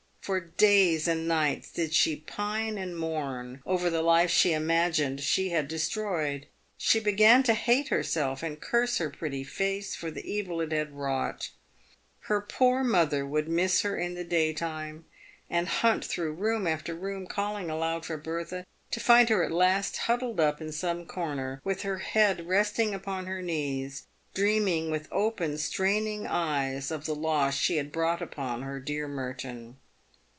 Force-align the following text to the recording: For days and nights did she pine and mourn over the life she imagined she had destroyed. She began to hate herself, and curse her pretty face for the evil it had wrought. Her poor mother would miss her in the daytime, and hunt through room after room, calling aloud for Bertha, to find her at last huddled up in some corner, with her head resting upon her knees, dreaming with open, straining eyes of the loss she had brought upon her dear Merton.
For 0.23 0.39
days 0.39 1.07
and 1.07 1.27
nights 1.27 1.71
did 1.71 1.95
she 1.95 2.15
pine 2.15 2.77
and 2.77 2.95
mourn 2.95 3.61
over 3.65 3.89
the 3.89 4.03
life 4.03 4.29
she 4.29 4.53
imagined 4.53 5.19
she 5.21 5.49
had 5.49 5.67
destroyed. 5.67 6.45
She 6.77 6.99
began 6.99 7.41
to 7.43 7.55
hate 7.55 7.87
herself, 7.87 8.43
and 8.43 8.61
curse 8.61 8.99
her 8.99 9.09
pretty 9.09 9.43
face 9.43 9.95
for 9.95 10.11
the 10.11 10.23
evil 10.31 10.61
it 10.61 10.71
had 10.71 10.91
wrought. 10.95 11.49
Her 12.25 12.39
poor 12.39 12.83
mother 12.83 13.25
would 13.25 13.49
miss 13.49 13.81
her 13.81 13.97
in 13.97 14.13
the 14.13 14.23
daytime, 14.23 15.05
and 15.49 15.67
hunt 15.67 16.05
through 16.05 16.33
room 16.33 16.67
after 16.67 16.93
room, 16.93 17.25
calling 17.25 17.71
aloud 17.71 18.05
for 18.05 18.15
Bertha, 18.15 18.63
to 18.91 18.99
find 18.99 19.27
her 19.29 19.43
at 19.43 19.49
last 19.51 19.97
huddled 20.01 20.39
up 20.39 20.61
in 20.61 20.71
some 20.71 21.07
corner, 21.07 21.59
with 21.63 21.81
her 21.81 21.97
head 21.97 22.47
resting 22.47 22.93
upon 22.93 23.25
her 23.25 23.41
knees, 23.41 24.05
dreaming 24.35 24.91
with 24.91 25.07
open, 25.11 25.57
straining 25.57 26.27
eyes 26.27 26.91
of 26.91 27.05
the 27.07 27.15
loss 27.15 27.55
she 27.55 27.77
had 27.77 27.91
brought 27.91 28.21
upon 28.21 28.61
her 28.61 28.79
dear 28.79 29.07
Merton. 29.07 29.79